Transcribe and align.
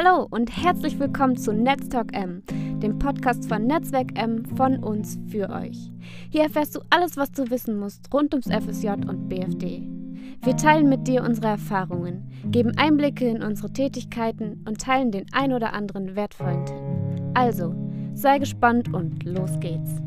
Hallo 0.00 0.28
und 0.30 0.56
herzlich 0.56 1.00
willkommen 1.00 1.36
zu 1.36 1.52
Netztalk 1.52 2.14
M, 2.14 2.44
dem 2.80 3.00
Podcast 3.00 3.48
von 3.48 3.66
Netzwerk 3.66 4.16
M 4.16 4.44
von 4.56 4.78
uns 4.78 5.18
für 5.28 5.50
euch. 5.50 5.90
Hier 6.30 6.44
erfährst 6.44 6.76
du 6.76 6.80
alles, 6.88 7.16
was 7.16 7.32
du 7.32 7.50
wissen 7.50 7.80
musst 7.80 8.14
rund 8.14 8.32
ums 8.32 8.46
FSJ 8.46 8.90
und 8.90 9.28
BFD. 9.28 9.88
Wir 10.44 10.56
teilen 10.56 10.88
mit 10.88 11.08
dir 11.08 11.24
unsere 11.24 11.48
Erfahrungen, 11.48 12.30
geben 12.44 12.78
Einblicke 12.78 13.26
in 13.26 13.42
unsere 13.42 13.72
Tätigkeiten 13.72 14.64
und 14.68 14.80
teilen 14.80 15.10
den 15.10 15.26
ein 15.32 15.52
oder 15.52 15.72
anderen 15.72 16.14
wertvollen 16.14 16.64
Tipp. 16.64 16.80
Also, 17.34 17.74
sei 18.14 18.38
gespannt 18.38 18.94
und 18.94 19.24
los 19.24 19.58
geht's. 19.58 20.00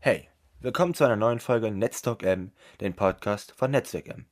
Hey, 0.00 0.28
willkommen 0.62 0.94
zu 0.94 1.02
einer 1.02 1.16
neuen 1.16 1.40
Folge 1.40 1.72
Netztalk 1.72 2.22
M, 2.22 2.52
den 2.80 2.94
Podcast 2.94 3.52
von 3.56 3.72
Netzwerk 3.72 4.06
M. 4.06 4.26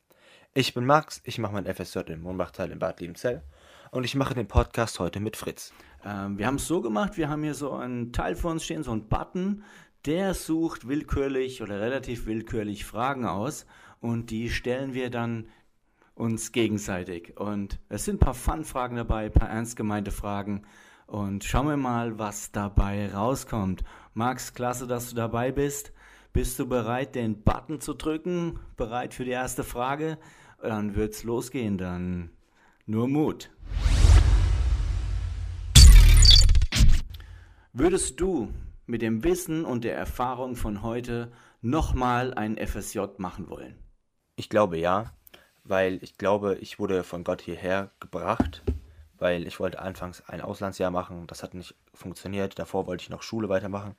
Ich 0.55 0.75
bin 0.75 0.87
Max, 0.87 1.21
ich 1.25 1.39
mache 1.39 1.53
mein 1.53 1.67
FSJ 1.67 1.99
in 2.07 2.23
Mohnbachtal 2.23 2.71
in 2.71 2.79
Bad 2.79 3.01
Liebenzell 3.01 3.43
und 3.91 4.05
ich 4.05 4.15
mache 4.15 4.35
den 4.35 4.47
Podcast 4.47 5.01
heute 5.01 5.19
mit 5.19 5.37
Fritz. 5.37 5.73
Ähm, 6.05 6.39
wir 6.39 6.47
haben 6.47 6.55
es 6.55 6.69
so 6.69 6.83
gemacht, 6.83 7.17
wir 7.17 7.29
haben 7.29 7.43
hier 7.43 7.55
so 7.55 7.73
einen 7.73 8.13
Teil 8.13 8.37
vor 8.37 8.53
uns 8.53 8.65
stehen, 8.65 8.85
so 8.85 8.93
einen 8.93 9.09
Button, 9.09 9.65
der 10.07 10.35
sucht 10.35 10.87
willkürlich 10.87 11.63
oder 11.63 11.81
relativ 11.81 12.27
willkürlich 12.27 12.85
Fragen 12.85 13.27
aus 13.27 13.67
und 13.99 14.31
die 14.31 14.51
stellen 14.51 14.95
wir 14.95 15.11
dann 15.11 15.49
uns 16.15 16.53
gegenseitig. 16.53 17.37
Und 17.39 17.81
es 17.89 18.05
sind 18.05 18.17
ein 18.17 18.25
paar 18.25 18.35
Fun-Fragen 18.35 18.95
dabei, 18.95 19.27
ein 19.27 19.33
paar 19.33 19.51
ernst 19.51 19.75
gemeinte 19.75 20.13
Fragen. 20.13 20.63
Und 21.07 21.43
schauen 21.43 21.67
wir 21.67 21.77
mal, 21.77 22.21
was 22.21 22.53
dabei 22.53 23.13
rauskommt. 23.13 23.83
Max, 24.15 24.55
klasse, 24.55 24.87
dass 24.87 25.11
du 25.11 25.17
dabei 25.17 25.51
bist. 25.51 25.93
Bist 26.33 26.61
du 26.61 26.69
bereit, 26.69 27.17
den 27.17 27.43
Button 27.43 27.81
zu 27.81 27.93
drücken? 27.93 28.61
Bereit 28.77 29.15
für 29.15 29.25
die 29.25 29.33
erste 29.33 29.65
Frage? 29.65 30.17
Dann 30.63 30.95
wird's 30.95 31.25
losgehen. 31.25 31.77
Dann 31.77 32.31
nur 32.87 33.09
Mut. 33.09 33.51
Würdest 37.73 38.21
du 38.21 38.55
mit 38.87 39.03
dem 39.03 39.25
Wissen 39.25 39.65
und 39.65 39.83
der 39.83 39.97
Erfahrung 39.97 40.55
von 40.55 40.83
heute 40.83 41.33
nochmal 41.63 42.33
ein 42.35 42.57
FSJ 42.57 43.01
machen 43.19 43.51
wollen? 43.51 43.77
Ich 44.37 44.49
glaube 44.49 44.79
ja, 44.79 45.13
weil 45.65 45.99
ich 46.01 46.17
glaube, 46.17 46.59
ich 46.61 46.79
wurde 46.79 47.03
von 47.03 47.25
Gott 47.25 47.43
hierher 47.43 47.91
gebracht, 47.99 48.63
weil 49.19 49.49
ich 49.49 49.59
wollte 49.59 49.81
anfangs 49.81 50.23
ein 50.29 50.41
Auslandsjahr 50.41 50.93
machen, 50.93 51.27
das 51.27 51.43
hat 51.43 51.55
nicht 51.55 51.75
funktioniert. 51.93 52.57
Davor 52.59 52.87
wollte 52.87 53.03
ich 53.03 53.11
noch 53.11 53.23
Schule 53.23 53.49
weitermachen, 53.49 53.97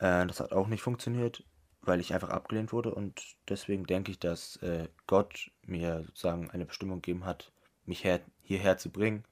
äh, 0.00 0.26
das 0.26 0.40
hat 0.40 0.52
auch 0.52 0.68
nicht 0.68 0.82
funktioniert, 0.82 1.44
weil 1.82 2.00
ich 2.00 2.14
einfach 2.14 2.30
abgelehnt 2.30 2.72
wurde 2.72 2.94
und 2.94 3.22
deswegen 3.48 3.84
denke 3.84 4.10
ich, 4.10 4.18
dass 4.18 4.56
äh, 4.56 4.88
Gott 5.06 5.50
mir 5.66 6.02
sozusagen 6.04 6.50
eine 6.50 6.66
Bestimmung 6.66 7.00
gegeben 7.02 7.24
hat, 7.24 7.52
mich 7.86 8.04
her 8.04 8.20
hierher 8.42 8.78
zu 8.78 8.90
bringen 8.90 9.24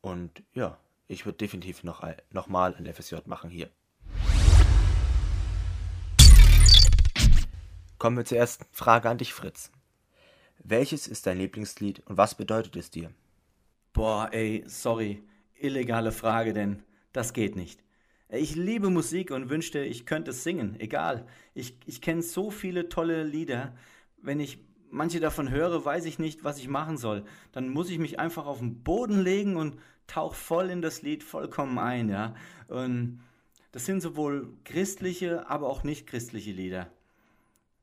und 0.00 0.42
ja, 0.54 0.78
ich 1.08 1.26
würde 1.26 1.38
definitiv 1.38 1.82
noch, 1.82 2.06
noch 2.30 2.48
mal 2.48 2.74
ein 2.74 2.86
FSJ 2.86 3.16
machen 3.26 3.50
hier. 3.50 3.70
Kommen 7.98 8.16
wir 8.16 8.24
zur 8.24 8.38
ersten 8.38 8.64
Frage 8.72 9.10
an 9.10 9.18
dich, 9.18 9.34
Fritz. 9.34 9.70
Welches 10.62 11.06
ist 11.06 11.26
dein 11.26 11.38
Lieblingslied 11.38 12.00
und 12.06 12.16
was 12.16 12.34
bedeutet 12.34 12.76
es 12.76 12.90
dir? 12.90 13.12
Boah, 13.92 14.30
ey, 14.32 14.64
sorry. 14.66 15.22
Illegale 15.54 16.12
Frage, 16.12 16.54
denn 16.54 16.82
das 17.12 17.34
geht 17.34 17.56
nicht. 17.56 17.82
Ich 18.32 18.54
liebe 18.54 18.90
Musik 18.90 19.30
und 19.30 19.50
wünschte, 19.50 19.80
ich 19.80 20.06
könnte 20.06 20.32
singen. 20.32 20.78
Egal. 20.78 21.26
Ich, 21.54 21.76
ich 21.86 22.00
kenne 22.00 22.22
so 22.22 22.50
viele 22.50 22.88
tolle 22.88 23.24
Lieder. 23.24 23.74
Wenn 24.22 24.38
ich 24.40 24.58
manche 24.90 25.20
davon 25.20 25.50
höre, 25.50 25.84
weiß 25.84 26.04
ich 26.04 26.18
nicht, 26.18 26.44
was 26.44 26.58
ich 26.58 26.68
machen 26.68 26.96
soll. 26.96 27.24
Dann 27.52 27.68
muss 27.68 27.90
ich 27.90 27.98
mich 27.98 28.18
einfach 28.20 28.46
auf 28.46 28.58
den 28.58 28.82
Boden 28.82 29.20
legen 29.20 29.56
und 29.56 29.78
tauche 30.06 30.36
voll 30.36 30.70
in 30.70 30.82
das 30.82 31.02
Lied 31.02 31.24
vollkommen 31.24 31.78
ein, 31.78 32.08
ja. 32.08 32.34
Und 32.68 33.20
das 33.72 33.86
sind 33.86 34.00
sowohl 34.00 34.56
christliche, 34.64 35.48
aber 35.48 35.68
auch 35.68 35.84
nicht 35.84 36.06
christliche 36.06 36.52
Lieder 36.52 36.90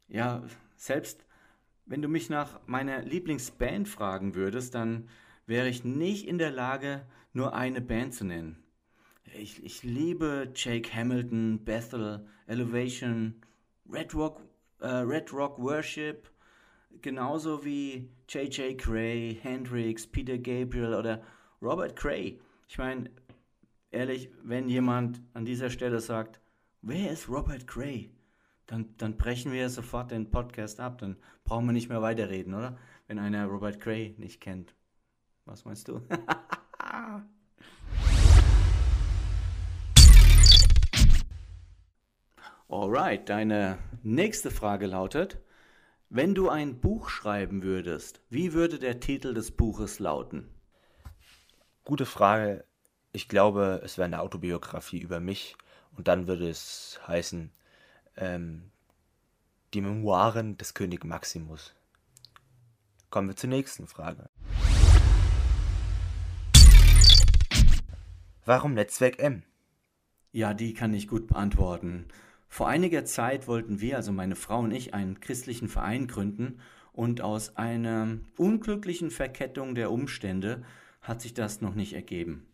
ja, 0.08 0.44
selbst 0.76 1.26
wenn 1.86 2.02
du 2.02 2.08
mich 2.08 2.30
nach 2.30 2.60
meiner 2.66 3.02
Lieblingsband 3.02 3.88
fragen 3.88 4.36
würdest, 4.36 4.76
dann 4.76 5.10
wäre 5.46 5.70
ich 5.70 5.84
nicht 5.84 6.28
in 6.28 6.38
der 6.38 6.52
Lage, 6.52 7.06
nur 7.34 7.54
eine 7.54 7.82
Band 7.82 8.14
zu 8.14 8.26
nennen. 8.26 8.58
Ich, 9.34 9.64
ich 9.64 9.84
liebe 9.84 10.52
Jake 10.56 10.94
Hamilton, 10.94 11.64
Bethel, 11.64 12.26
Elevation, 12.48 13.42
Red 13.92 14.14
Rock, 14.14 14.42
äh, 14.80 14.88
Red 14.88 15.34
Rock 15.34 15.60
Worship, 15.60 16.30
genauso 17.02 17.64
wie 17.64 18.10
J.J. 18.30 18.78
Cray, 18.78 19.38
Hendrix, 19.42 20.08
Peter 20.08 20.38
Gabriel 20.38 20.94
oder 20.94 21.24
Robert 21.62 21.96
Cray. 21.96 22.40
Ich 22.68 22.78
meine, 22.78 23.10
ehrlich, 23.92 24.30
wenn 24.44 24.70
jemand 24.70 25.22
an 25.34 25.46
dieser 25.46 25.70
Stelle 25.70 26.00
sagt, 26.00 26.40
wer 26.82 27.12
ist 27.12 27.30
Robert 27.30 27.68
Cray? 27.68 28.12
dann, 28.68 28.94
dann 28.98 29.18
brechen 29.18 29.52
wir 29.52 29.70
sofort 29.70 30.12
den 30.12 30.30
Podcast 30.30 30.80
ab. 30.80 31.00
Dann 31.00 31.18
brauchen 31.44 31.66
wir 31.66 31.74
nicht 31.74 31.90
mehr 31.90 32.02
weiterreden, 32.02 32.54
oder? 32.54 32.78
Wenn 33.08 33.18
einer 33.18 33.46
Robert 33.46 33.80
Gray 33.80 34.14
nicht 34.18 34.42
kennt. 34.42 34.76
Was 35.46 35.66
meinst 35.66 35.88
du? 35.88 36.02
Alright, 42.70 43.30
deine 43.30 43.78
nächste 44.04 44.52
Frage 44.52 44.88
lautet, 44.88 45.40
wenn 46.10 46.36
du 46.36 46.50
ein 46.50 46.82
Buch 46.82 47.08
schreiben 47.08 47.64
würdest, 47.64 48.20
wie 48.30 48.52
würde 48.52 48.78
der 48.78 49.00
Titel 49.00 49.34
des 49.34 49.52
Buches 49.52 50.00
lauten? 50.00 50.50
Gute 51.86 52.06
Frage. 52.06 52.66
Ich 53.14 53.30
glaube, 53.30 53.80
es 53.86 53.98
wäre 53.98 54.08
eine 54.08 54.20
Autobiografie 54.20 55.00
über 55.00 55.22
mich 55.22 55.56
und 55.96 56.10
dann 56.10 56.28
würde 56.28 56.50
es 56.50 57.00
heißen 57.08 57.54
ähm, 58.18 58.70
die 59.74 59.80
Memoiren 59.80 60.58
des 60.58 60.74
König 60.74 61.06
Maximus. 61.06 61.74
Kommen 63.10 63.30
wir 63.30 63.38
zur 63.38 63.50
nächsten 63.50 63.88
Frage. 63.88 64.30
Warum 68.44 68.74
Netzwerk 68.74 69.20
M? 69.20 69.44
Ja, 70.34 70.54
die 70.54 70.74
kann 70.74 70.94
ich 70.94 71.08
gut 71.08 71.28
beantworten. 71.28 72.10
Vor 72.50 72.68
einiger 72.68 73.06
Zeit 73.06 73.48
wollten 73.48 73.82
wir, 73.82 73.98
also 73.98 74.12
meine 74.12 74.36
Frau 74.36 74.60
und 74.60 74.72
ich, 74.72 74.94
einen 74.94 75.20
christlichen 75.20 75.68
Verein 75.68 76.08
gründen 76.08 76.60
und 76.94 77.22
aus 77.22 77.56
einer 77.58 78.18
unglücklichen 78.38 79.12
Verkettung 79.12 79.76
der 79.76 79.92
Umstände 79.92 80.64
hat 81.02 81.22
sich 81.22 81.34
das 81.34 81.62
noch 81.62 81.76
nicht 81.76 81.94
ergeben. 81.94 82.48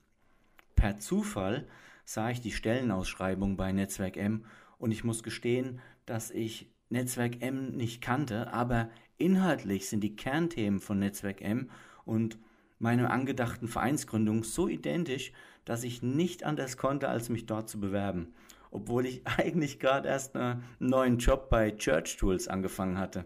Per 0.76 0.98
Zufall 0.98 1.68
sah 2.06 2.30
ich 2.30 2.42
die 2.42 2.52
Stellenausschreibung 2.52 3.56
bei 3.56 3.72
Netzwerk 3.72 4.18
M 4.18 4.46
und 4.78 4.92
ich 4.92 5.04
muss 5.04 5.24
gestehen, 5.24 5.80
dass 6.06 6.30
ich 6.30 6.70
Netzwerk 6.90 7.42
M 7.42 7.78
nicht 7.78 8.02
kannte, 8.02 8.52
aber 8.52 8.90
inhaltlich 9.18 9.88
sind 9.88 10.02
die 10.02 10.16
Kernthemen 10.16 10.80
von 10.80 11.00
Netzwerk 11.00 11.42
M 11.42 11.70
und 12.04 12.38
meiner 12.80 13.12
angedachten 13.12 13.70
Vereinsgründung 13.70 14.44
so 14.44 14.68
identisch, 14.68 15.32
dass 15.64 15.84
ich 15.84 16.04
nicht 16.04 16.44
anders 16.44 16.76
konnte, 16.76 17.08
als 17.08 17.30
mich 17.30 17.46
dort 17.46 17.70
zu 17.70 17.80
bewerben, 17.80 18.34
obwohl 18.74 19.06
ich 19.06 19.22
eigentlich 19.38 19.80
gerade 19.80 20.10
erst 20.10 20.36
einen 20.36 20.64
neuen 20.80 21.18
Job 21.18 21.50
bei 21.50 21.72
Church 21.72 22.18
Tools 22.18 22.48
angefangen 22.48 22.98
hatte. 22.98 23.26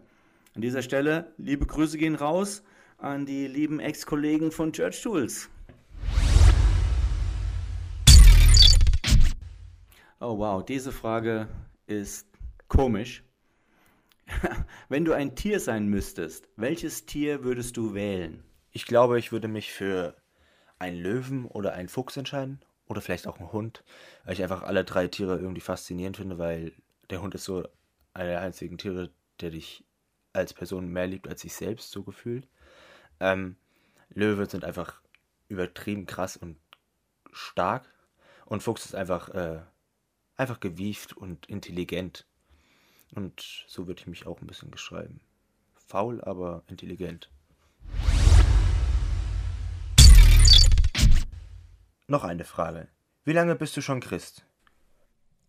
An 0.55 0.61
dieser 0.61 0.81
Stelle, 0.81 1.33
liebe 1.37 1.65
Grüße 1.65 1.97
gehen 1.97 2.15
raus 2.15 2.63
an 2.99 3.25
die 3.27 3.47
lieben 3.47 3.79
Ex-Kollegen 3.79 4.51
von 4.51 4.73
Church 4.73 5.01
Tools. 5.03 5.49
Oh 10.19 10.39
wow, 10.39 10.65
diese 10.65 10.91
Frage 10.91 11.47
ist 11.85 12.27
komisch. 12.67 13.23
Wenn 14.89 15.05
du 15.05 15.13
ein 15.13 15.35
Tier 15.35 15.59
sein 15.59 15.87
müsstest, 15.87 16.49
welches 16.55 17.05
Tier 17.05 17.43
würdest 17.43 17.77
du 17.77 17.93
wählen? 17.93 18.43
Ich 18.71 18.85
glaube, 18.85 19.19
ich 19.19 19.31
würde 19.31 19.47
mich 19.47 19.71
für 19.71 20.15
einen 20.79 20.99
Löwen 20.99 21.45
oder 21.45 21.73
einen 21.73 21.87
Fuchs 21.87 22.17
entscheiden. 22.17 22.59
Oder 22.87 23.01
vielleicht 23.01 23.27
auch 23.27 23.39
einen 23.39 23.51
Hund. 23.51 23.83
Weil 24.23 24.33
ich 24.33 24.43
einfach 24.43 24.63
alle 24.63 24.83
drei 24.83 25.07
Tiere 25.07 25.37
irgendwie 25.37 25.61
faszinierend 25.61 26.17
finde, 26.17 26.37
weil 26.37 26.73
der 27.09 27.21
Hund 27.21 27.35
ist 27.35 27.45
so 27.45 27.67
einer 28.13 28.29
der 28.29 28.41
einzigen 28.41 28.77
Tiere, 28.77 29.11
der 29.41 29.51
dich 29.51 29.83
als 30.33 30.53
Person 30.53 30.89
mehr 30.89 31.07
liebt 31.07 31.27
als 31.27 31.41
sich 31.41 31.53
selbst, 31.53 31.91
so 31.91 32.03
gefühlt. 32.03 32.47
Ähm, 33.19 33.55
Löwe 34.09 34.45
sind 34.45 34.63
einfach 34.63 35.01
übertrieben 35.49 36.05
krass 36.05 36.37
und 36.37 36.57
stark. 37.31 37.85
Und 38.45 38.63
Fuchs 38.63 38.85
ist 38.85 38.95
einfach 38.95 39.29
äh, 39.29 39.61
einfach 40.37 40.59
gewieft 40.59 41.15
und 41.17 41.47
intelligent. 41.47 42.25
Und 43.13 43.65
so 43.67 43.87
würde 43.87 44.01
ich 44.01 44.07
mich 44.07 44.25
auch 44.25 44.41
ein 44.41 44.47
bisschen 44.47 44.71
beschreiben. 44.71 45.19
Faul, 45.87 46.21
aber 46.21 46.63
intelligent. 46.67 47.29
Noch 52.09 52.23
eine 52.23 52.45
Frage. 52.45 52.87
Wie 53.25 53.33
lange 53.33 53.57
bist 53.57 53.75
du 53.75 53.81
schon 53.81 53.99
Christ? 53.99 54.45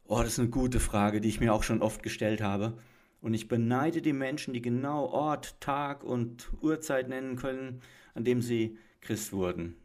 Oh, 0.02 0.18
das 0.18 0.32
ist 0.32 0.38
eine 0.40 0.48
gute 0.48 0.80
Frage, 0.80 1.20
die 1.20 1.28
ich 1.28 1.38
mir 1.38 1.54
auch 1.54 1.62
schon 1.62 1.82
oft 1.82 2.02
gestellt 2.02 2.40
habe. 2.40 2.78
Und 3.20 3.32
ich 3.34 3.46
beneide 3.46 4.02
die 4.02 4.12
Menschen, 4.12 4.54
die 4.54 4.60
genau 4.60 5.06
Ort, 5.06 5.60
Tag 5.60 6.02
und 6.02 6.50
Uhrzeit 6.60 7.08
nennen 7.08 7.36
können, 7.36 7.80
an 8.14 8.24
dem 8.24 8.42
sie 8.42 8.76
Christ 9.00 9.32
wurden. 9.32 9.76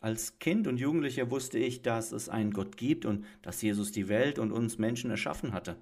Als 0.00 0.38
Kind 0.38 0.66
und 0.66 0.76
Jugendlicher 0.76 1.30
wusste 1.30 1.58
ich, 1.58 1.80
dass 1.80 2.12
es 2.12 2.28
einen 2.28 2.52
Gott 2.52 2.76
gibt 2.76 3.06
und 3.06 3.24
dass 3.40 3.62
Jesus 3.62 3.90
die 3.90 4.08
Welt 4.08 4.38
und 4.38 4.52
uns 4.52 4.76
Menschen 4.76 5.10
erschaffen 5.10 5.54
hatte. 5.54 5.76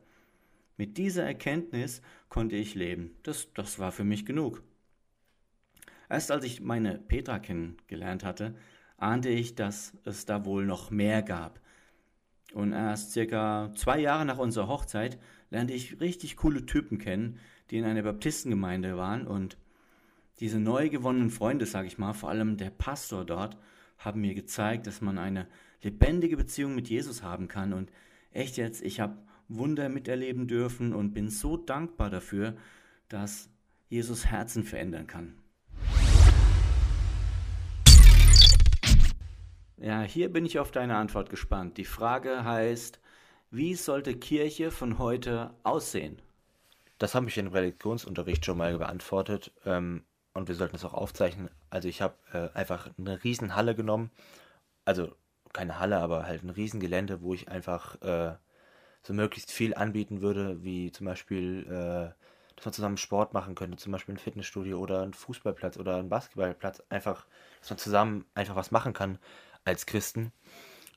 Mit 0.76 0.98
dieser 0.98 1.24
Erkenntnis 1.24 2.00
konnte 2.28 2.54
ich 2.54 2.76
leben. 2.76 3.16
Das, 3.24 3.52
das 3.54 3.80
war 3.80 3.90
für 3.90 4.04
mich 4.04 4.24
genug. 4.24 4.62
Erst 6.08 6.30
als 6.30 6.44
ich 6.44 6.60
meine 6.60 6.96
Petra 6.96 7.40
kennengelernt 7.40 8.22
hatte, 8.22 8.54
ahnte 8.96 9.28
ich, 9.28 9.54
dass 9.54 9.92
es 10.04 10.26
da 10.26 10.44
wohl 10.44 10.66
noch 10.66 10.90
mehr 10.90 11.22
gab. 11.22 11.60
Und 12.54 12.72
erst 12.72 13.12
circa 13.12 13.72
zwei 13.74 14.00
Jahre 14.00 14.24
nach 14.24 14.38
unserer 14.38 14.68
Hochzeit 14.68 15.18
lernte 15.50 15.74
ich 15.74 16.00
richtig 16.00 16.36
coole 16.36 16.64
Typen 16.64 16.98
kennen, 16.98 17.38
die 17.70 17.78
in 17.78 17.84
einer 17.84 18.02
Baptistengemeinde 18.02 18.96
waren 18.96 19.26
und 19.26 19.58
diese 20.40 20.60
neu 20.60 20.90
gewonnenen 20.90 21.30
Freunde, 21.30 21.66
sage 21.66 21.88
ich 21.88 21.98
mal, 21.98 22.12
vor 22.12 22.28
allem 22.28 22.56
der 22.56 22.70
Pastor 22.70 23.24
dort, 23.24 23.56
haben 23.98 24.20
mir 24.20 24.34
gezeigt, 24.34 24.86
dass 24.86 25.00
man 25.00 25.18
eine 25.18 25.46
lebendige 25.82 26.36
Beziehung 26.36 26.74
mit 26.74 26.88
Jesus 26.88 27.22
haben 27.22 27.48
kann. 27.48 27.72
Und 27.72 27.90
echt 28.32 28.58
jetzt, 28.58 28.82
ich 28.82 29.00
habe 29.00 29.16
Wunder 29.48 29.88
miterleben 29.88 30.46
dürfen 30.46 30.92
und 30.92 31.14
bin 31.14 31.30
so 31.30 31.56
dankbar 31.56 32.10
dafür, 32.10 32.56
dass 33.08 33.48
Jesus 33.88 34.26
Herzen 34.26 34.64
verändern 34.64 35.06
kann. 35.06 35.34
Ja, 39.78 40.00
hier 40.00 40.32
bin 40.32 40.46
ich 40.46 40.58
auf 40.58 40.70
deine 40.70 40.96
Antwort 40.96 41.28
gespannt. 41.28 41.76
Die 41.76 41.84
Frage 41.84 42.44
heißt, 42.44 42.98
wie 43.50 43.74
sollte 43.74 44.16
Kirche 44.16 44.70
von 44.70 44.98
heute 44.98 45.52
aussehen? 45.64 46.22
Das 46.98 47.14
habe 47.14 47.28
ich 47.28 47.36
im 47.36 47.48
Religionsunterricht 47.48 48.44
schon 48.46 48.56
mal 48.56 48.78
beantwortet 48.78 49.52
ähm, 49.66 50.02
und 50.32 50.48
wir 50.48 50.54
sollten 50.54 50.76
es 50.76 50.84
auch 50.84 50.94
aufzeichnen. 50.94 51.50
Also 51.68 51.88
ich 51.88 52.00
habe 52.00 52.14
äh, 52.32 52.56
einfach 52.56 52.88
eine 52.98 53.22
riesen 53.22 53.54
Halle 53.54 53.74
genommen, 53.74 54.10
also 54.86 55.14
keine 55.52 55.78
Halle, 55.78 55.98
aber 55.98 56.24
halt 56.24 56.42
ein 56.42 56.50
riesen 56.50 56.80
Gelände, 56.80 57.20
wo 57.20 57.34
ich 57.34 57.48
einfach 57.50 58.00
äh, 58.00 58.34
so 59.02 59.12
möglichst 59.12 59.52
viel 59.52 59.74
anbieten 59.74 60.22
würde, 60.22 60.64
wie 60.64 60.90
zum 60.90 61.04
Beispiel, 61.04 61.66
äh, 61.66 62.14
dass 62.56 62.64
man 62.64 62.72
zusammen 62.72 62.96
Sport 62.96 63.34
machen 63.34 63.54
könnte, 63.54 63.76
zum 63.76 63.92
Beispiel 63.92 64.14
ein 64.14 64.18
Fitnessstudio 64.18 64.78
oder 64.78 65.02
ein 65.02 65.12
Fußballplatz 65.12 65.76
oder 65.76 65.98
ein 65.98 66.08
Basketballplatz, 66.08 66.82
einfach, 66.88 67.26
dass 67.60 67.68
man 67.68 67.78
zusammen 67.78 68.24
einfach 68.34 68.56
was 68.56 68.70
machen 68.70 68.94
kann 68.94 69.18
als 69.66 69.84
Christen. 69.84 70.32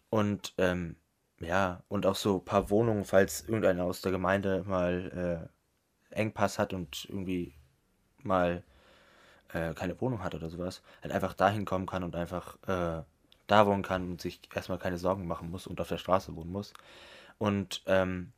Und 0.09 0.53
ähm, 0.57 0.95
ja, 1.39 1.83
und 1.89 2.05
auch 2.05 2.15
so 2.15 2.37
ein 2.37 2.45
paar 2.45 2.69
Wohnungen, 2.69 3.05
falls 3.05 3.41
irgendeiner 3.41 3.83
aus 3.83 4.01
der 4.01 4.11
Gemeinde 4.11 4.63
mal 4.65 5.49
äh, 6.11 6.15
Engpass 6.15 6.59
hat 6.59 6.73
und 6.73 7.05
irgendwie 7.09 7.53
mal 8.23 8.63
äh, 9.53 9.73
keine 9.73 9.99
Wohnung 10.01 10.23
hat 10.23 10.35
oder 10.35 10.49
sowas, 10.49 10.81
halt 11.01 11.13
einfach 11.13 11.33
dahin 11.33 11.65
kommen 11.65 11.85
kann 11.85 12.03
und 12.03 12.15
einfach 12.15 12.57
äh, 12.67 13.03
da 13.47 13.65
wohnen 13.65 13.83
kann 13.83 14.09
und 14.09 14.21
sich 14.21 14.41
erstmal 14.53 14.79
keine 14.79 14.97
Sorgen 14.97 15.27
machen 15.27 15.49
muss 15.49 15.67
und 15.67 15.81
auf 15.81 15.87
der 15.87 15.97
Straße 15.97 16.35
wohnen 16.35 16.51
muss. 16.51 16.73
Und 17.37 17.83
ähm, 17.87 18.33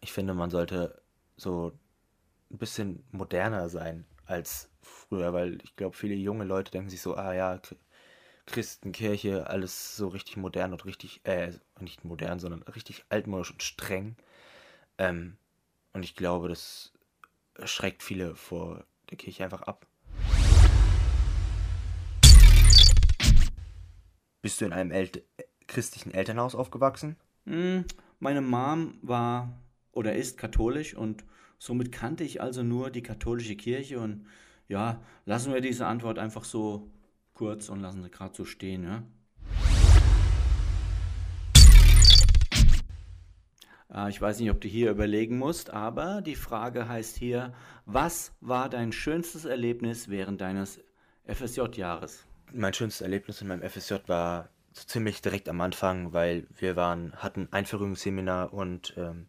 ich 0.00 0.12
finde, 0.12 0.34
man 0.34 0.50
sollte 0.50 1.02
so 1.36 1.72
ein 2.50 2.58
bisschen 2.58 3.04
moderner 3.10 3.68
sein 3.68 4.06
als 4.26 4.70
früher, 4.80 5.32
weil 5.32 5.58
ich 5.62 5.76
glaube, 5.76 5.96
viele 5.96 6.14
junge 6.14 6.44
Leute 6.44 6.70
denken 6.70 6.90
sich 6.90 7.02
so, 7.02 7.16
ah 7.16 7.32
ja, 7.34 7.60
Christenkirche, 8.52 9.48
alles 9.48 9.96
so 9.96 10.08
richtig 10.08 10.36
modern 10.36 10.72
und 10.72 10.84
richtig, 10.84 11.22
äh, 11.24 11.52
nicht 11.80 12.04
modern, 12.04 12.38
sondern 12.38 12.62
richtig 12.62 13.04
altmodisch 13.08 13.50
und 13.50 13.62
streng. 13.62 14.14
Ähm, 14.98 15.38
und 15.94 16.04
ich 16.04 16.14
glaube, 16.14 16.48
das 16.48 16.92
schreckt 17.64 18.02
viele 18.02 18.36
vor 18.36 18.84
der 19.10 19.16
Kirche 19.16 19.42
einfach 19.42 19.62
ab. 19.62 19.86
Bist 24.42 24.60
du 24.60 24.66
in 24.66 24.72
einem 24.72 24.90
El 24.90 25.10
christlichen 25.66 26.12
Elternhaus 26.12 26.54
aufgewachsen? 26.54 27.16
Hm, 27.46 27.86
meine 28.18 28.42
Mom 28.42 28.98
war 29.00 29.58
oder 29.92 30.14
ist 30.14 30.36
katholisch 30.36 30.94
und 30.94 31.24
somit 31.58 31.90
kannte 31.90 32.24
ich 32.24 32.42
also 32.42 32.62
nur 32.62 32.90
die 32.90 33.02
katholische 33.02 33.56
Kirche 33.56 33.98
und 33.98 34.26
ja, 34.68 35.00
lassen 35.24 35.54
wir 35.54 35.62
diese 35.62 35.86
Antwort 35.86 36.18
einfach 36.18 36.44
so 36.44 36.90
kurz 37.34 37.68
und 37.68 37.80
lassen 37.80 38.02
sie 38.02 38.10
gerade 38.10 38.34
so 38.34 38.44
stehen, 38.44 38.84
ja. 38.84 39.02
Ah, 43.94 44.08
ich 44.08 44.20
weiß 44.20 44.40
nicht, 44.40 44.50
ob 44.50 44.58
du 44.60 44.68
hier 44.68 44.90
überlegen 44.90 45.36
musst, 45.36 45.68
aber 45.68 46.22
die 46.22 46.34
Frage 46.34 46.88
heißt 46.88 47.18
hier, 47.18 47.52
was 47.84 48.32
war 48.40 48.70
dein 48.70 48.90
schönstes 48.90 49.44
Erlebnis 49.44 50.08
während 50.08 50.40
deines 50.40 50.80
FSJ-Jahres? 51.26 52.24
Mein 52.54 52.72
schönstes 52.72 53.02
Erlebnis 53.02 53.42
in 53.42 53.48
meinem 53.48 53.68
FSJ 53.68 53.96
war 54.06 54.48
so 54.72 54.86
ziemlich 54.86 55.20
direkt 55.20 55.46
am 55.50 55.60
Anfang, 55.60 56.14
weil 56.14 56.46
wir 56.56 56.74
waren, 56.74 57.12
hatten 57.16 57.48
Einführungsseminar 57.50 58.54
und 58.54 58.94
ähm, 58.96 59.26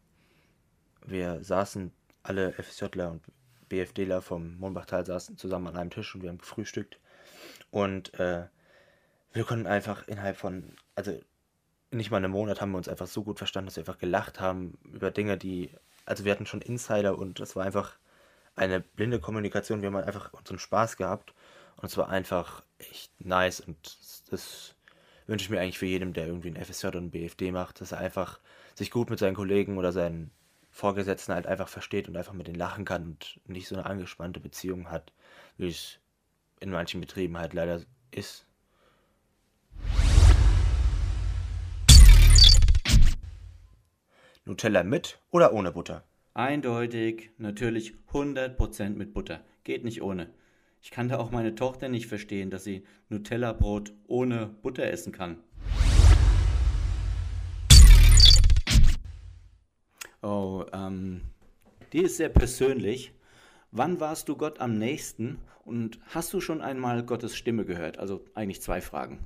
wir 1.05 1.43
saßen 1.43 1.91
alle 2.23 2.53
FSJler 2.53 3.11
und 3.11 3.23
BFDler 3.67 4.21
vom 4.21 4.57
Mohnbachtal 4.59 5.05
saßen 5.05 5.37
zusammen 5.37 5.67
an 5.67 5.75
einem 5.75 5.89
Tisch 5.89 6.15
und 6.15 6.21
wir 6.21 6.29
haben 6.29 6.37
gefrühstückt 6.37 6.99
und 7.73 8.13
äh, 8.19 8.45
wir 9.31 9.43
konnten 9.45 9.65
einfach 9.65 10.07
innerhalb 10.07 10.37
von, 10.37 10.75
also 10.93 11.19
nicht 11.89 12.11
mal 12.11 12.17
einen 12.17 12.31
Monat 12.31 12.61
haben 12.61 12.69
wir 12.69 12.77
uns 12.77 12.87
einfach 12.87 13.07
so 13.07 13.23
gut 13.23 13.39
verstanden, 13.39 13.65
dass 13.65 13.77
wir 13.77 13.81
einfach 13.81 13.97
gelacht 13.97 14.39
haben 14.39 14.77
über 14.93 15.09
Dinge, 15.09 15.39
die, 15.39 15.71
also 16.05 16.23
wir 16.23 16.31
hatten 16.33 16.45
schon 16.45 16.61
Insider 16.61 17.17
und 17.17 17.39
es 17.39 17.55
war 17.55 17.65
einfach 17.65 17.97
eine 18.55 18.79
blinde 18.79 19.19
Kommunikation. 19.19 19.81
Wir 19.81 19.87
haben 19.87 19.95
einfach 19.95 20.31
unseren 20.33 20.59
Spaß 20.59 20.97
gehabt 20.97 21.33
und 21.77 21.85
es 21.85 21.97
war 21.97 22.09
einfach 22.09 22.63
echt 22.77 23.11
nice 23.19 23.59
und 23.61 23.97
das 24.29 24.75
wünsche 25.25 25.45
ich 25.45 25.49
mir 25.49 25.59
eigentlich 25.59 25.79
für 25.79 25.87
jedem, 25.87 26.13
der 26.13 26.27
irgendwie 26.27 26.49
ein 26.49 26.63
FSJ 26.63 26.87
oder 26.87 27.01
ein 27.01 27.09
BFD 27.09 27.51
macht, 27.51 27.81
dass 27.81 27.91
er 27.91 27.97
einfach 27.97 28.39
sich 28.75 28.91
gut 28.91 29.09
mit 29.09 29.17
seinen 29.17 29.35
Kollegen 29.35 29.79
oder 29.79 29.91
seinen 29.91 30.29
Vorgesetzten 30.69 31.33
halt 31.33 31.47
einfach 31.47 31.69
versteht 31.69 32.07
und 32.07 32.17
einfach 32.17 32.33
mit 32.33 32.45
denen 32.45 32.59
lachen 32.59 32.85
kann 32.85 33.03
und 33.03 33.39
nicht 33.47 33.67
so 33.67 33.73
eine 33.73 33.87
angespannte 33.87 34.39
Beziehung 34.39 34.91
hat, 34.91 35.11
wie 35.57 35.69
es 35.69 35.97
in 36.63 36.71
manchen 36.71 37.01
Betrieben 37.01 37.37
halt 37.37 37.53
leider 37.53 37.81
ist. 38.11 38.45
Nutella 44.45 44.83
mit 44.83 45.19
oder 45.31 45.53
ohne 45.53 45.73
Butter? 45.73 46.03
Eindeutig, 46.33 47.31
natürlich 47.37 47.93
100% 48.11 48.91
mit 48.91 49.13
Butter. 49.13 49.41
Geht 49.63 49.83
nicht 49.83 50.01
ohne. 50.01 50.29
Ich 50.81 50.91
kann 50.91 51.09
da 51.09 51.17
auch 51.17 51.31
meine 51.31 51.55
Tochter 51.55 51.89
nicht 51.89 52.07
verstehen, 52.07 52.49
dass 52.49 52.63
sie 52.63 52.85
Nutella-Brot 53.09 53.93
ohne 54.07 54.47
Butter 54.47 54.85
essen 54.85 55.11
kann. 55.11 55.37
Oh, 60.21 60.65
ähm, 60.73 61.21
die 61.91 62.03
ist 62.03 62.17
sehr 62.17 62.29
persönlich. 62.29 63.13
Wann 63.75 63.99
warst 63.99 64.29
du 64.29 64.37
Gott 64.37 64.59
am 64.59 64.77
nächsten 64.77 65.39
und 65.65 65.99
hast 66.09 66.31
du 66.31 66.41
schon 66.41 66.61
einmal 66.61 67.03
Gottes 67.03 67.35
Stimme 67.35 67.65
gehört? 67.65 67.97
Also 67.97 68.23
eigentlich 68.35 68.61
zwei 68.61 68.81
Fragen. 68.81 69.25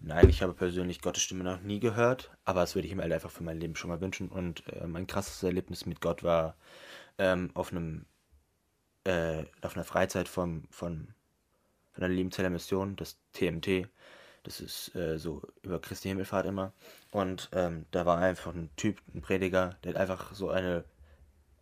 Nein, 0.00 0.28
ich 0.28 0.42
habe 0.42 0.52
persönlich 0.52 1.00
Gottes 1.00 1.22
Stimme 1.22 1.44
noch 1.44 1.60
nie 1.60 1.78
gehört, 1.78 2.32
aber 2.44 2.62
das 2.62 2.74
würde 2.74 2.88
ich 2.88 2.94
mir 2.96 3.02
halt 3.02 3.12
einfach 3.12 3.30
für 3.30 3.44
mein 3.44 3.60
Leben 3.60 3.76
schon 3.76 3.90
mal 3.90 4.00
wünschen. 4.00 4.30
Und 4.30 4.66
äh, 4.72 4.88
mein 4.88 5.06
krasses 5.06 5.40
Erlebnis 5.44 5.86
mit 5.86 6.00
Gott 6.00 6.24
war 6.24 6.56
ähm, 7.18 7.52
auf 7.54 7.70
einem 7.70 8.04
äh, 9.04 9.44
auf 9.62 9.76
einer 9.76 9.84
Freizeit 9.84 10.26
vom, 10.26 10.64
von, 10.72 11.14
von 11.92 12.00
der 12.00 12.08
Liebenzeller 12.08 12.50
Mission, 12.50 12.96
das 12.96 13.16
TMT. 13.32 13.88
Das 14.42 14.60
ist 14.60 14.92
äh, 14.96 15.20
so 15.20 15.42
über 15.62 15.80
Christi 15.80 16.08
Himmelfahrt 16.08 16.46
immer. 16.46 16.72
Und 17.12 17.48
ähm, 17.52 17.86
da 17.92 18.04
war 18.06 18.18
einfach 18.18 18.52
ein 18.52 18.70
Typ, 18.74 19.00
ein 19.14 19.22
Prediger, 19.22 19.76
der 19.84 19.94
hat 19.94 20.00
einfach 20.00 20.34
so 20.34 20.50
eine 20.50 20.84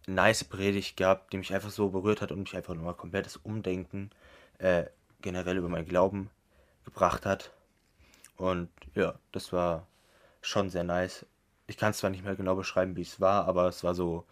nice 0.07 0.45
Predigt 0.45 0.97
gehabt, 0.97 1.33
die 1.33 1.39
mich 1.39 1.53
einfach 1.53 1.71
so 1.71 1.91
berührt 1.91 2.23
hat 2.23 2.33
und 2.33 2.41
mich 2.41 2.57
einfach 2.57 2.75
nochmal 2.75 2.95
komplettes 2.95 3.37
Umdenken 3.37 4.11
äh, 4.59 4.85
generell 5.21 5.57
über 5.57 5.69
meinen 5.69 5.89
Glauben 5.89 6.31
gebracht 6.85 7.27
hat. 7.27 7.53
Und 8.37 8.69
ja, 8.95 9.19
das 9.33 9.53
war 9.53 9.87
schon 10.41 10.71
sehr 10.71 10.85
nice. 10.85 11.27
Ich 11.67 11.77
kann 11.77 11.91
es 11.91 11.99
zwar 11.99 12.11
nicht 12.11 12.25
mehr 12.25 12.37
genau 12.37 12.55
beschreiben, 12.55 12.97
wie 12.97 13.03
es 13.03 13.21
war, 13.21 13.47
aber 13.47 13.67
es 13.69 13.83
war 13.83 13.95
so 13.95 14.25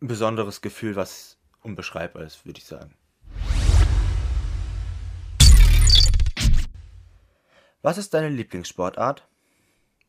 ein 0.00 0.08
besonderes 0.08 0.60
Gefühl, 0.60 0.96
was 0.96 1.38
unbeschreibbar 1.62 2.22
ist, 2.24 2.44
würde 2.44 2.58
ich 2.58 2.64
sagen. 2.64 2.94
Was 7.82 7.98
ist 7.98 8.14
deine 8.14 8.30
Lieblingssportart? 8.30 9.28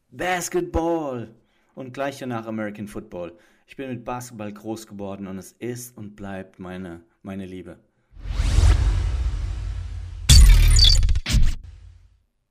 Basketball 0.09 1.35
und 1.75 1.93
gleich 1.93 2.19
danach 2.19 2.47
American 2.47 2.87
Football. 2.87 3.37
Ich 3.67 3.75
bin 3.75 3.89
mit 3.89 4.05
Basketball 4.05 4.53
groß 4.53 4.85
geworden 4.85 5.25
und 5.25 5.39
es 5.39 5.51
ist 5.53 5.97
und 5.97 6.15
bleibt 6.15 6.59
meine, 6.59 7.01
meine 7.23 7.47
Liebe. 7.47 7.79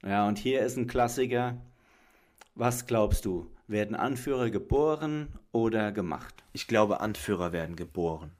Ja, 0.02 0.26
und 0.26 0.38
hier 0.38 0.61
ist 0.61 0.76
ein 0.76 0.88
Klassiker. 0.88 1.56
Was 2.56 2.87
glaubst 2.87 3.25
du? 3.25 3.50
Werden 3.68 3.94
Anführer 3.94 4.50
geboren 4.50 5.28
oder 5.52 5.92
gemacht? 5.92 6.44
Ich 6.52 6.66
glaube, 6.66 7.00
Anführer 7.00 7.52
werden 7.52 7.76
geboren. 7.76 8.33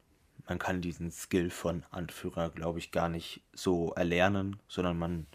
Man 0.47 0.59
kann 0.59 0.83
diesen 0.83 1.11
Skill 1.11 1.51
von 1.51 1.85
Anführer, 1.91 2.51
glaube 2.51 2.81
ich, 2.81 2.91
gar 2.91 3.09
nicht 3.09 3.41
so 3.55 3.93
erlernen, 3.93 4.57
sondern 4.69 4.99
man 4.99 5.27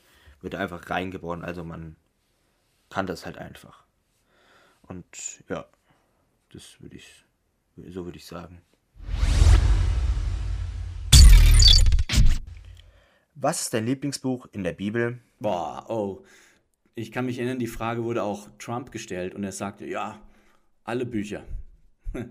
wird 0.42 0.56
einfach 0.56 0.90
reingeboren. 0.90 1.44
Also 1.44 1.64
man 1.64 1.96
kann 2.90 3.08
das 3.08 3.26
halt 3.26 3.38
einfach. 3.38 3.86
Und 4.84 5.44
ja, 5.48 5.66
das 6.52 6.80
würde 6.82 6.98
ich, 6.98 7.26
so 7.88 8.06
würde 8.06 8.18
ich 8.18 8.26
sagen. 8.26 8.62
Was 13.36 13.62
ist 13.62 13.74
dein 13.74 13.86
Lieblingsbuch 13.86 14.48
in 14.52 14.64
der 14.64 14.74
Bibel? 14.74 15.20
Boah, 15.40 15.86
oh. 15.88 16.26
Ich 16.96 17.12
kann 17.12 17.26
mich 17.26 17.38
erinnern, 17.38 17.60
die 17.60 17.68
Frage 17.68 18.04
wurde 18.04 18.24
auch 18.24 18.50
Trump 18.58 18.92
gestellt 18.92 19.34
und 19.34 19.46
er 19.46 19.54
sagte, 19.54 19.86
ja, 19.86 20.20
alle 20.84 21.06
Bücher. 21.06 21.46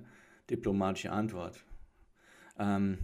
Diplomatische 0.51 1.11
Antwort. 1.11 1.65
Ähm, 2.59 2.99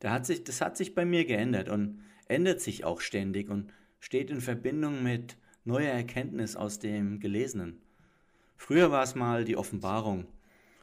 da 0.00 0.10
hat 0.10 0.26
sich, 0.26 0.42
das 0.42 0.60
hat 0.60 0.76
sich 0.76 0.96
bei 0.96 1.04
mir 1.04 1.24
geändert 1.24 1.68
und 1.68 2.02
ändert 2.26 2.60
sich 2.60 2.84
auch 2.84 3.00
ständig 3.00 3.48
und 3.48 3.72
steht 4.00 4.30
in 4.30 4.40
Verbindung 4.40 5.02
mit 5.02 5.36
neuer 5.64 5.92
Erkenntnis 5.92 6.56
aus 6.56 6.78
dem 6.78 7.20
Gelesenen. 7.20 7.80
Früher 8.56 8.90
war 8.90 9.04
es 9.04 9.14
mal 9.14 9.44
die 9.44 9.56
Offenbarung, 9.56 10.26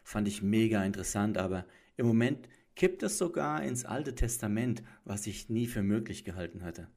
fand 0.06 0.28
ich 0.28 0.42
mega 0.42 0.86
interessant, 0.86 1.38
aber 1.38 1.66
im 1.98 2.06
Moment 2.06 2.48
kippt 2.76 3.04
es 3.04 3.18
sogar 3.18 3.64
ins 3.64 3.86
Alte 3.86 4.14
Testament, 4.14 4.84
was 5.04 5.28
ich 5.28 5.50
nie 5.50 5.66
für 5.66 5.82
möglich 5.82 6.24
gehalten 6.24 6.64
hatte. 6.64 6.88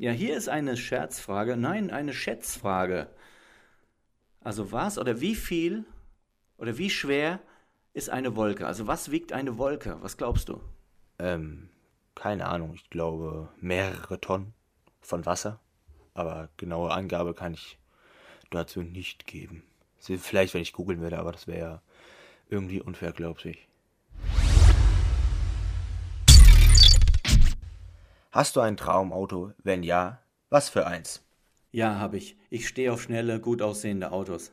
Ja, 0.00 0.12
hier 0.12 0.36
ist 0.36 0.48
eine 0.48 0.76
Scherzfrage, 0.76 1.56
nein, 1.56 1.90
eine 1.90 2.12
Schätzfrage. 2.12 3.08
Also 4.40 4.72
was 4.72 4.98
oder 4.98 5.20
wie 5.20 5.34
viel 5.34 5.84
oder 6.56 6.78
wie 6.78 6.90
schwer 6.90 7.40
ist 7.94 8.10
eine 8.10 8.36
Wolke? 8.36 8.66
Also 8.66 8.86
was 8.86 9.10
wiegt 9.10 9.32
eine 9.32 9.56
Wolke? 9.58 9.96
Was 10.00 10.16
glaubst 10.16 10.48
du? 10.48 10.60
Ähm, 11.18 11.70
keine 12.14 12.46
Ahnung, 12.46 12.74
ich 12.74 12.90
glaube 12.90 13.50
mehrere 13.60 14.20
Tonnen 14.20 14.52
von 15.00 15.26
Wasser. 15.26 15.60
Aber 16.14 16.48
genaue 16.56 16.90
Angabe 16.92 17.34
kann 17.34 17.54
ich 17.54 17.78
dazu 18.50 18.82
nicht 18.82 19.26
geben. 19.26 19.62
Vielleicht, 19.98 20.54
wenn 20.54 20.62
ich 20.62 20.72
googeln 20.72 21.00
würde, 21.00 21.18
aber 21.18 21.32
das 21.32 21.46
wäre 21.46 21.58
ja 21.58 21.82
irgendwie 22.48 22.80
unfair, 22.80 23.12
glaube 23.12 23.40
ich. 23.50 23.68
Hast 28.30 28.56
du 28.56 28.60
ein 28.60 28.76
Traumauto? 28.76 29.52
Wenn 29.62 29.82
ja, 29.82 30.22
was 30.50 30.68
für 30.68 30.86
eins? 30.86 31.24
Ja, 31.72 31.98
habe 31.98 32.16
ich. 32.16 32.36
Ich 32.50 32.68
stehe 32.68 32.92
auf 32.92 33.02
schnelle, 33.02 33.40
gut 33.40 33.60
aussehende 33.60 34.12
Autos. 34.12 34.52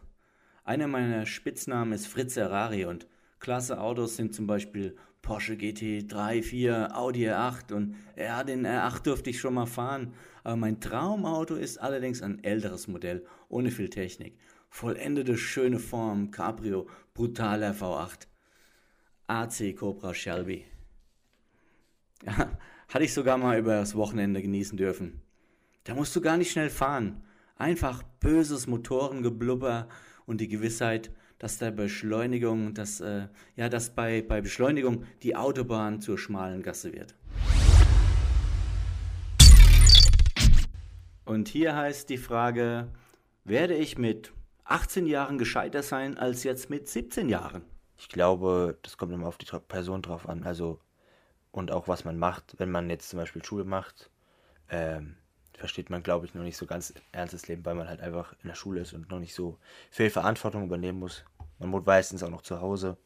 Einer 0.63 0.87
meiner 0.87 1.25
Spitznamen 1.25 1.93
ist 1.93 2.07
Fritz 2.07 2.33
Ferrari 2.33 2.85
und 2.85 3.07
klasse 3.39 3.79
Autos 3.79 4.15
sind 4.15 4.33
zum 4.33 4.47
Beispiel 4.47 4.97
Porsche 5.25 5.55
GT3, 5.55 6.43
4, 6.43 6.95
Audi 6.95 7.27
R8 7.27 7.73
und 7.73 7.95
ja, 8.15 8.43
den 8.43 8.65
R8 8.65 9.01
durfte 9.01 9.31
ich 9.31 9.39
schon 9.39 9.55
mal 9.55 9.65
fahren. 9.65 10.13
Aber 10.43 10.55
mein 10.55 10.79
Traumauto 10.79 11.55
ist 11.55 11.79
allerdings 11.79 12.21
ein 12.21 12.43
älteres 12.43 12.87
Modell, 12.87 13.25
ohne 13.49 13.71
viel 13.71 13.89
Technik. 13.89 14.37
Vollendete 14.69 15.35
schöne 15.35 15.79
Form, 15.79 16.29
Cabrio, 16.29 16.87
brutaler 17.15 17.73
V8. 17.73 18.27
AC 19.25 19.75
Cobra 19.75 20.13
Shelby. 20.13 20.65
Ja, 22.23 22.57
hatte 22.87 23.03
ich 23.03 23.13
sogar 23.13 23.39
mal 23.39 23.57
über 23.57 23.77
das 23.77 23.95
Wochenende 23.95 24.43
genießen 24.43 24.77
dürfen. 24.77 25.23
Da 25.85 25.95
musst 25.95 26.15
du 26.15 26.21
gar 26.21 26.37
nicht 26.37 26.51
schnell 26.51 26.69
fahren. 26.69 27.23
Einfach 27.57 28.03
böses 28.19 28.67
Motorengeblubber 28.67 29.87
und 30.27 30.39
die 30.39 30.47
Gewissheit, 30.47 31.09
dass 31.39 31.57
der 31.57 31.71
Beschleunigung, 31.71 32.73
dass, 32.73 33.01
äh, 33.01 33.27
ja, 33.55 33.69
dass 33.69 33.89
bei, 33.89 34.21
bei 34.21 34.41
Beschleunigung 34.41 35.05
die 35.23 35.35
Autobahn 35.35 36.01
zur 36.01 36.17
schmalen 36.17 36.63
Gasse 36.63 36.93
wird. 36.93 37.15
Und 41.25 41.47
hier 41.47 41.75
heißt 41.75 42.09
die 42.09 42.17
Frage, 42.17 42.87
werde 43.43 43.73
ich 43.75 43.97
mit 43.97 44.31
18 44.63 45.05
Jahren 45.05 45.37
gescheiter 45.37 45.83
sein 45.83 46.17
als 46.17 46.43
jetzt 46.43 46.69
mit 46.69 46.87
17 46.87 47.29
Jahren? 47.29 47.63
Ich 47.97 48.09
glaube, 48.09 48.77
das 48.81 48.97
kommt 48.97 49.13
immer 49.13 49.27
auf 49.27 49.37
die 49.37 49.45
Person 49.67 50.01
drauf 50.01 50.27
an. 50.27 50.43
Also 50.43 50.79
und 51.55 51.71
auch 51.71 51.87
was 51.87 52.03
man 52.03 52.19
macht, 52.19 52.55
wenn 52.57 52.69
man 52.69 52.89
jetzt 52.89 53.09
zum 53.09 53.17
Beispiel 53.17 53.43
Schule 53.43 53.63
macht, 53.63 54.09
ähm, 54.69 55.15
versteht 55.57 55.89
man, 55.89 56.03
glaube 56.03 56.25
ich, 56.25 56.33
noch 56.33 56.43
nicht 56.43 56.57
so 56.57 56.65
ganz 56.65 56.93
ernstes 57.11 57.47
Leben, 57.47 57.65
weil 57.65 57.75
man 57.75 57.87
halt 57.87 58.01
einfach 58.01 58.33
in 58.43 58.47
der 58.47 58.55
Schule 58.55 58.81
ist 58.81 58.93
und 58.93 59.09
noch 59.09 59.19
nicht 59.19 59.33
so 59.33 59.57
viel 59.89 60.09
Verantwortung 60.09 60.63
übernehmen 60.63 60.99
muss. 60.99 61.23
Man 61.59 61.71
wohnt 61.71 61.85
meistens 61.85 62.23
auch 62.23 62.29
noch 62.29 62.41
zu 62.41 62.61
Hause. 62.61 62.97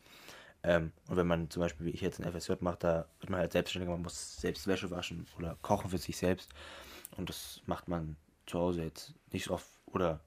Ähm, 0.63 0.91
und 1.07 1.15
wenn 1.15 1.27
man 1.27 1.49
zum 1.49 1.61
Beispiel, 1.61 1.85
wie 1.85 1.91
ich 1.91 2.01
jetzt 2.01 2.19
ein 2.19 2.31
FSJ 2.31 2.53
mache, 2.59 2.77
da 2.79 3.05
wird 3.19 3.29
man 3.29 3.39
halt 3.39 3.51
selbstständiger, 3.51 3.91
man 3.93 4.01
muss 4.01 4.37
selbst 4.37 4.67
Wäsche 4.67 4.91
waschen 4.91 5.25
oder 5.37 5.57
kochen 5.61 5.89
für 5.89 5.97
sich 5.97 6.17
selbst. 6.17 6.49
Und 7.15 7.29
das 7.29 7.61
macht 7.65 7.87
man 7.87 8.17
zu 8.45 8.59
Hause 8.59 8.83
jetzt 8.83 9.13
nicht 9.31 9.45
so 9.45 9.53
oft 9.53 9.67
oder 9.85 10.19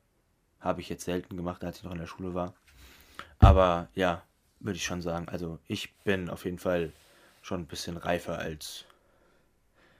habe 0.60 0.80
ich 0.80 0.88
jetzt 0.88 1.04
selten 1.04 1.36
gemacht, 1.36 1.64
als 1.64 1.78
ich 1.78 1.84
noch 1.84 1.92
in 1.92 1.98
der 1.98 2.06
Schule 2.06 2.34
war. 2.34 2.54
Aber 3.38 3.88
ja, 3.94 4.22
würde 4.60 4.76
ich 4.76 4.84
schon 4.84 5.02
sagen. 5.02 5.28
Also 5.28 5.58
ich 5.66 5.94
bin 6.04 6.30
auf 6.30 6.44
jeden 6.44 6.58
Fall 6.58 6.92
schon 7.42 7.60
ein 7.60 7.66
bisschen 7.66 7.96
reifer 7.96 8.38
als 8.38 8.84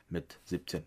mit 0.09 0.39
17. 0.45 0.87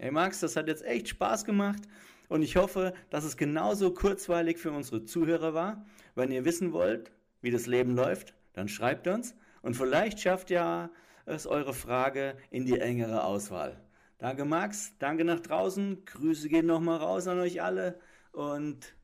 Hey 0.00 0.12
Max, 0.12 0.38
das 0.38 0.54
hat 0.54 0.68
jetzt 0.68 0.84
echt 0.84 1.08
Spaß 1.08 1.44
gemacht 1.44 1.82
und 2.28 2.42
ich 2.42 2.54
hoffe, 2.54 2.94
dass 3.10 3.24
es 3.24 3.36
genauso 3.36 3.92
kurzweilig 3.92 4.58
für 4.58 4.70
unsere 4.70 5.04
Zuhörer 5.04 5.54
war. 5.54 5.84
Wenn 6.14 6.30
ihr 6.30 6.44
wissen 6.44 6.72
wollt, 6.72 7.10
wie 7.40 7.50
das 7.50 7.66
Leben 7.66 7.96
läuft, 7.96 8.32
dann 8.52 8.68
schreibt 8.68 9.08
uns 9.08 9.34
und 9.60 9.74
vielleicht 9.74 10.20
schafft 10.20 10.50
ja 10.50 10.90
es 11.26 11.48
eure 11.48 11.74
Frage 11.74 12.36
in 12.50 12.64
die 12.64 12.78
engere 12.78 13.24
Auswahl. 13.24 13.82
Danke 14.18 14.44
Max, 14.44 14.92
danke 15.00 15.24
nach 15.24 15.40
draußen, 15.40 16.04
Grüße 16.04 16.48
gehen 16.48 16.66
nochmal 16.66 16.98
raus 16.98 17.26
an 17.26 17.40
euch 17.40 17.60
alle 17.60 17.98
und 18.30 18.94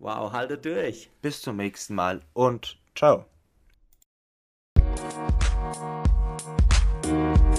wow, 0.00 0.32
haltet 0.32 0.64
durch. 0.64 1.08
Bis 1.22 1.40
zum 1.40 1.56
nächsten 1.56 1.94
Mal 1.94 2.20
und 2.32 2.80
ciao. 2.96 3.31